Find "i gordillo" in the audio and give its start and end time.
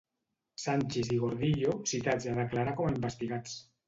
1.15-1.73